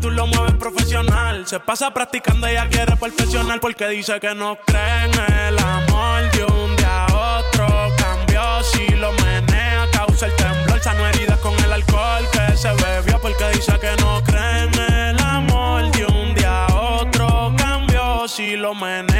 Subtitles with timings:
[0.00, 1.48] Tú lo mueves profesional.
[1.48, 5.06] Se pasa practicando, ella quiere perfeccionar porque dice que no cree
[5.48, 6.30] el amor.
[6.30, 7.66] De un día a otro
[7.98, 10.80] cambió, si lo menea, causa el temblor.
[10.80, 15.90] Sano heridas con el alcohol que se bebió porque dice que no cree el amor.
[15.90, 19.13] De un día a otro cambió, si lo menea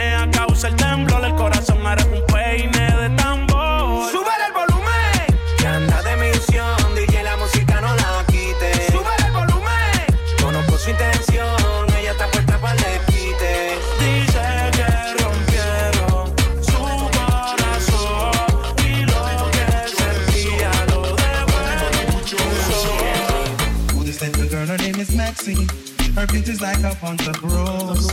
[26.54, 28.12] is like a bunch of bros.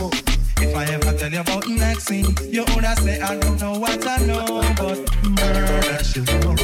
[0.58, 4.18] If I ever tell you about Maxine, you woulda say I don't know what I
[4.26, 4.98] know, but
[5.38, 6.62] murder she wrote,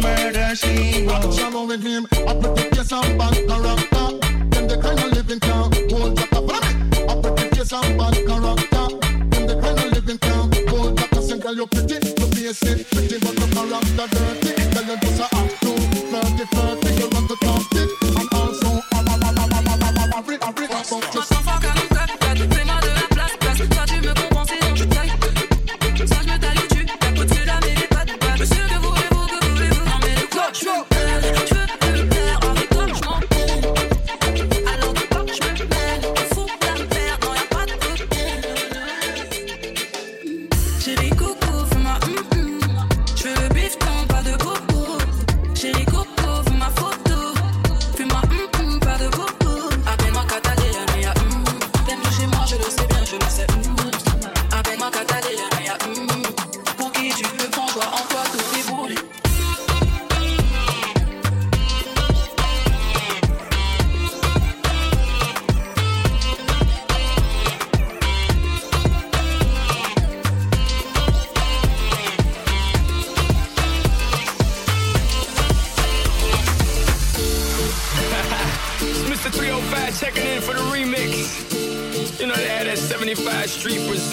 [0.03, 1.39] murder she wrote.
[1.39, 2.07] I'm with him.
[2.11, 3.96] I put the piece on bank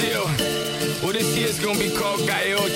[0.04, 0.24] Yo,
[1.02, 2.68] well, this year's gonna be called Calle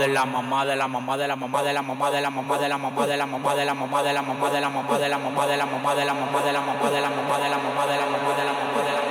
[0.00, 2.56] de la mamá de la mamá de la mamá de la mamá de la mamá
[2.58, 4.48] de la mamá de la mamá de la mamá de la mamá de la mamá
[4.50, 7.38] de la mamá de la mamá de la mamá de la mamá de la mamá
[7.38, 9.09] de la mamá de la mamá de la mamá de la mamá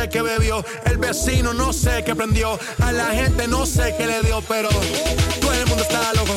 [0.00, 4.06] sé qué bebió, el vecino no sé qué prendió, a la gente no sé qué
[4.06, 4.70] le dio, pero
[5.40, 6.34] todo el mundo está loco,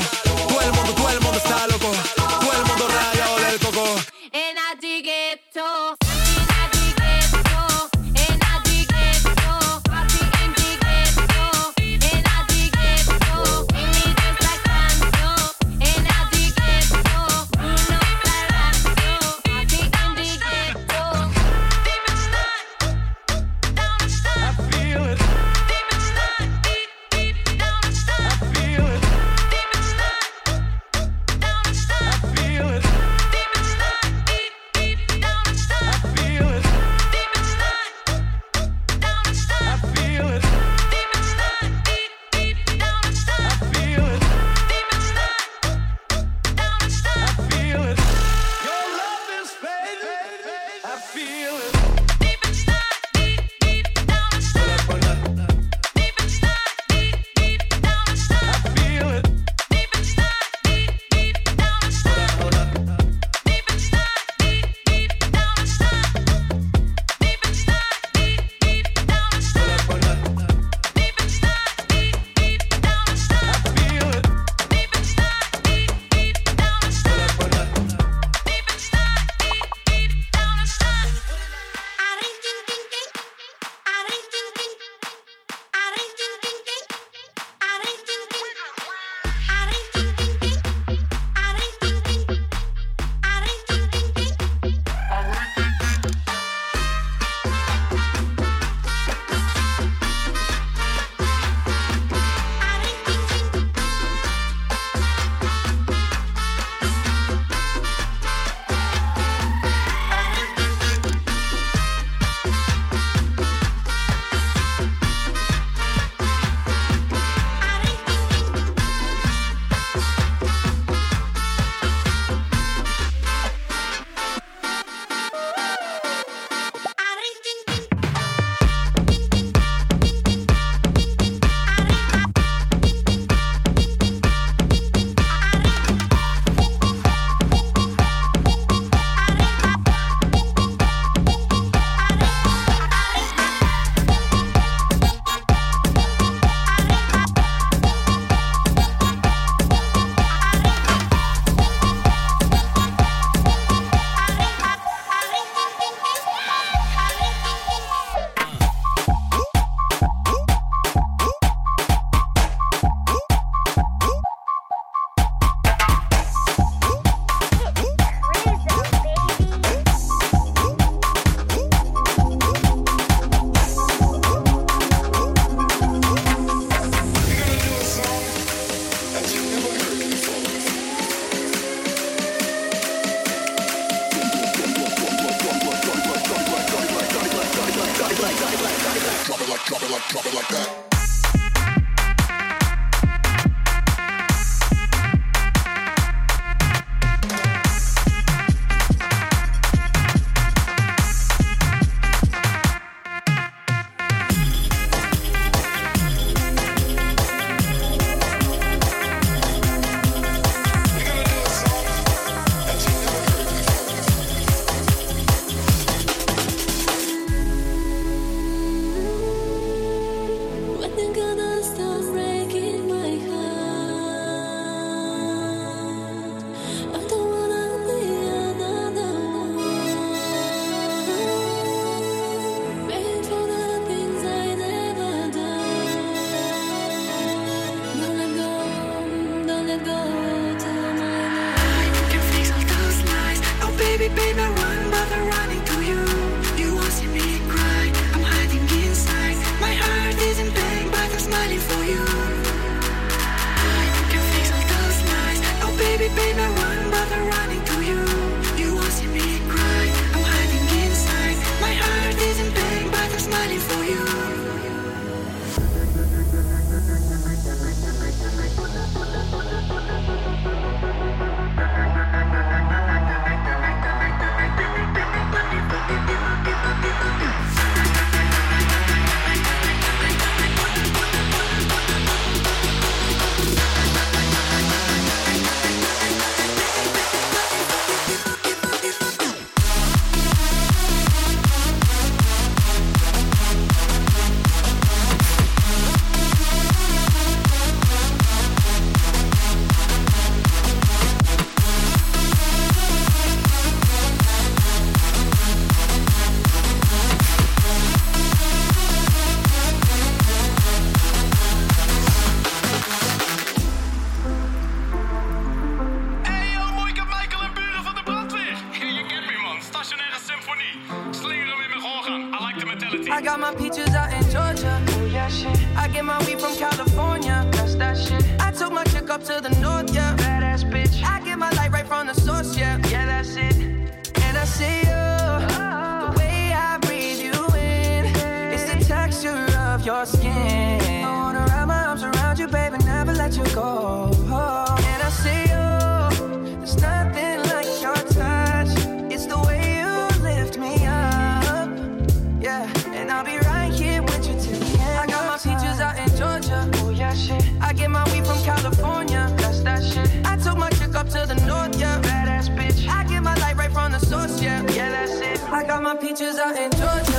[366.43, 367.12] out in Georgia.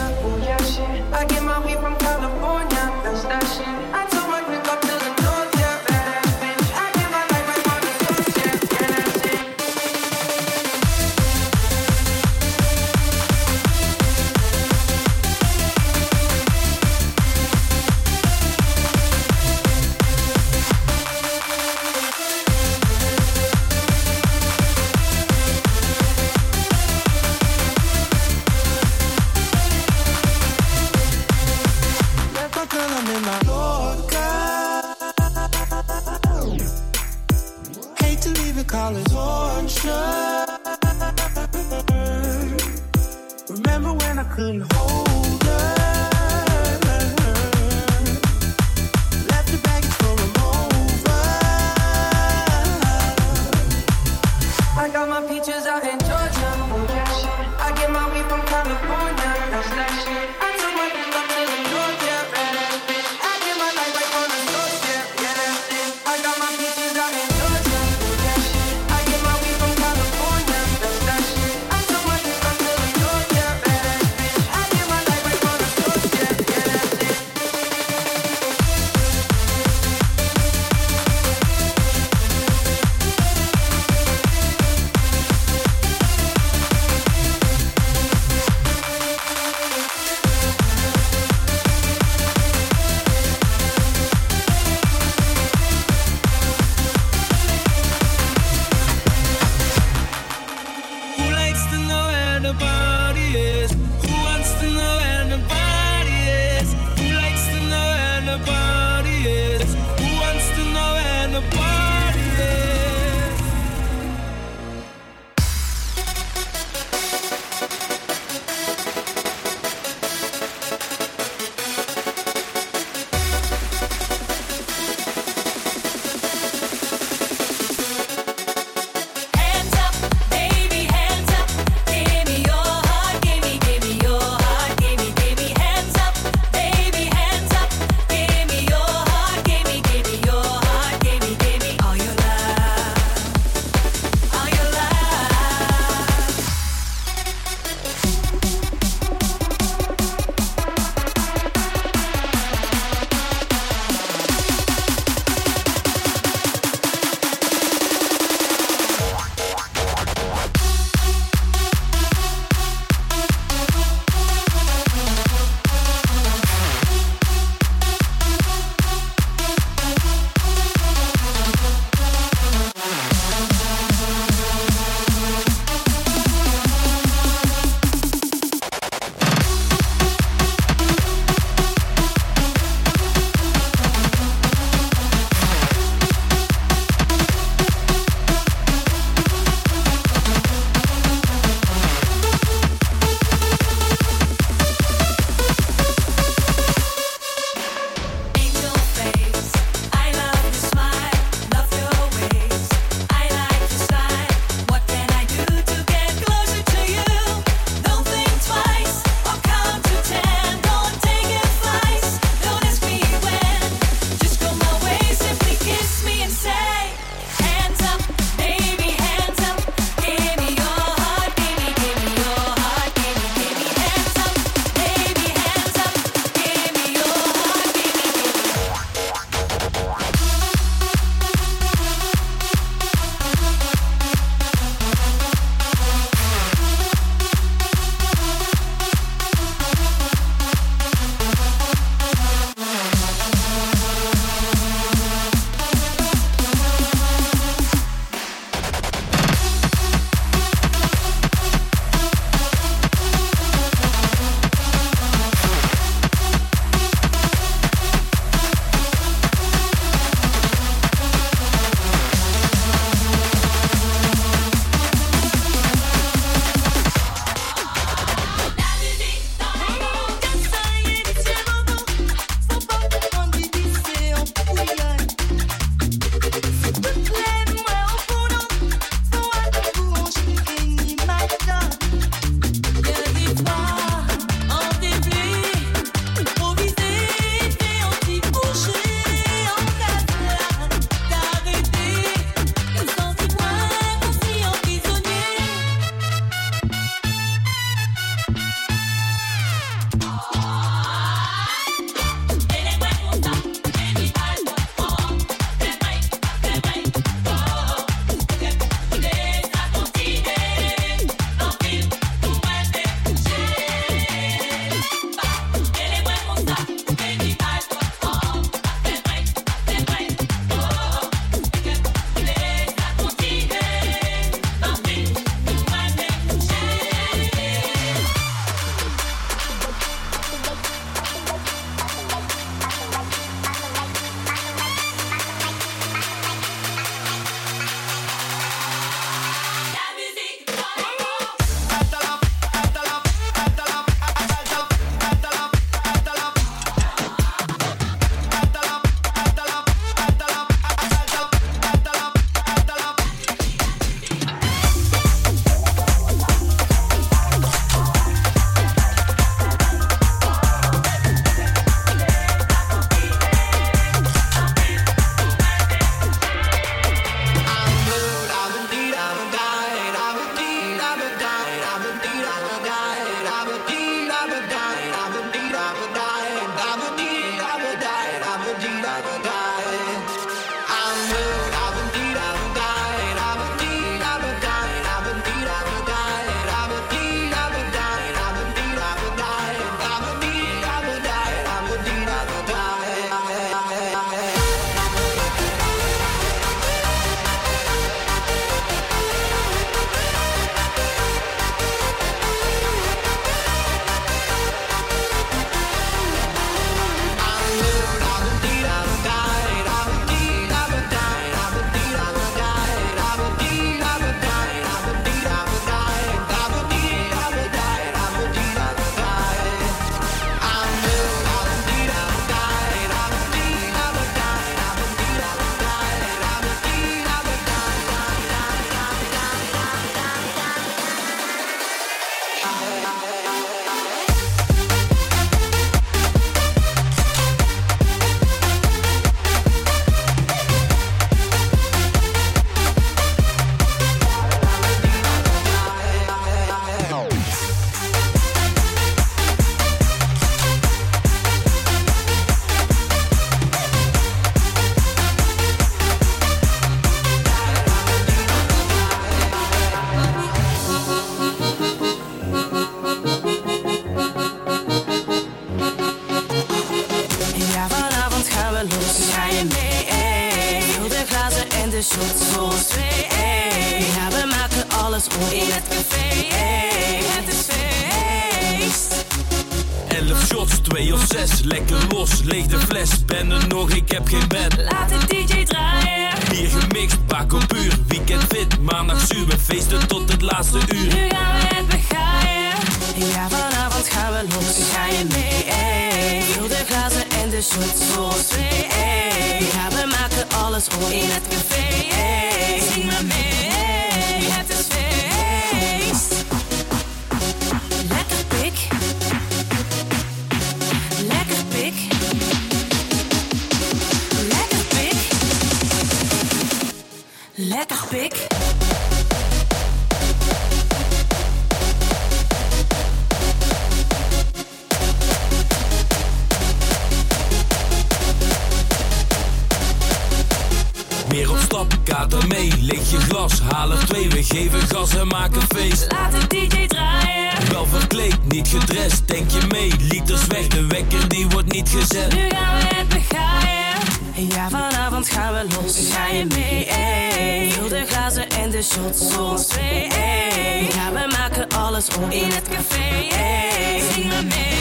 [548.85, 550.69] tot soms hey.
[550.75, 553.15] Ja, we maken alles om in het café.
[553.15, 554.54] Hey, Zing me mee.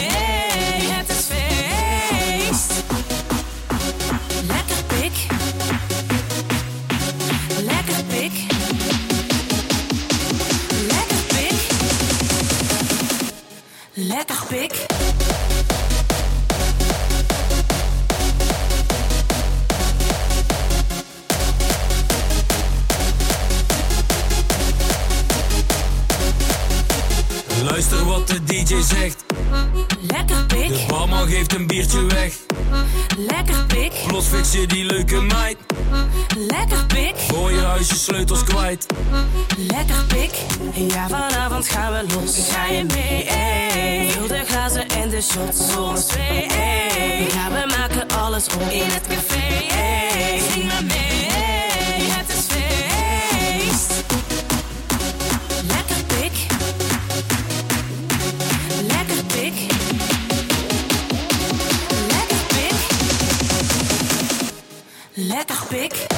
[28.68, 29.24] Zegt
[30.02, 32.34] Lekker pik De barman geeft een biertje weg
[33.18, 35.58] Lekker pik Plots je die leuke meid
[36.38, 38.86] Lekker pik Gooi je huisje sleutels kwijt
[39.58, 40.32] Lekker pik
[40.74, 44.08] Ja vanavond gaan we los Ga je mee ey.
[44.28, 47.28] De glazen en de shots Voor twee ey.
[47.34, 50.42] Ja we maken alles op In het café ey.
[50.52, 51.73] Zing maar mee ey.
[65.34, 66.13] lekker pik.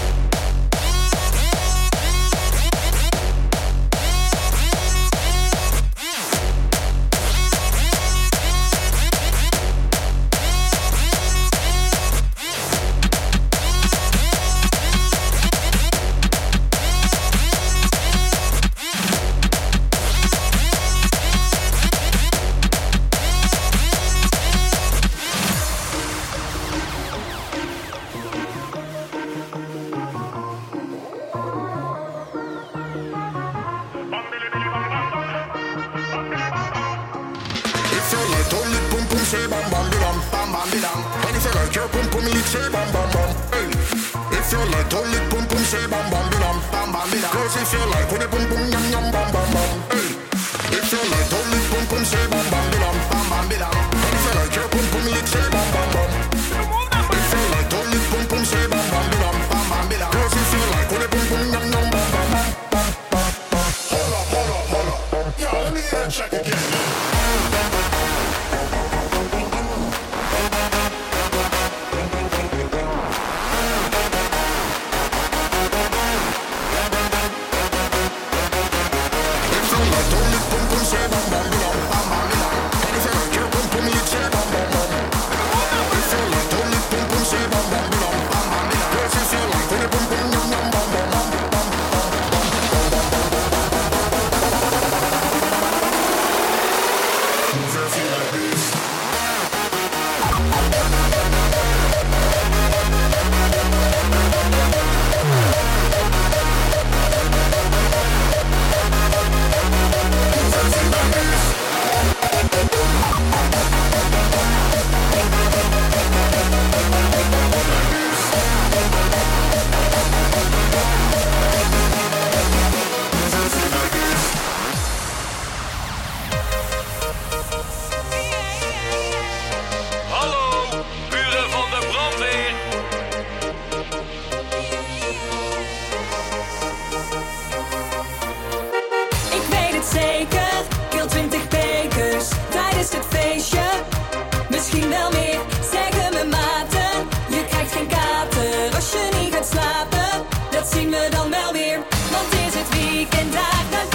[150.96, 151.80] me dan wel weer,
[152.12, 153.95] want is het weekend daar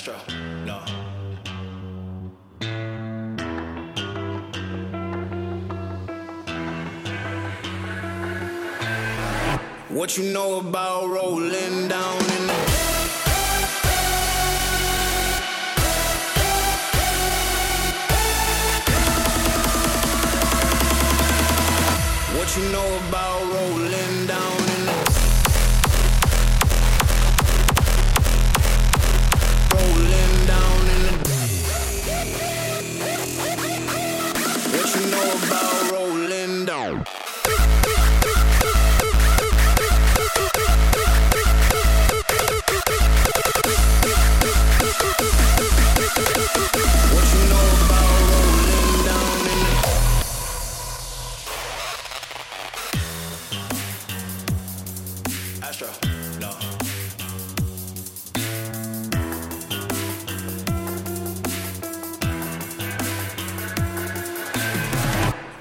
[0.00, 0.14] Castro.
[0.64, 0.78] No.
[9.90, 12.60] What you know about rolling down in the
[22.36, 23.39] What you know about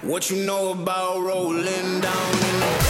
[0.09, 2.88] What you know about rolling down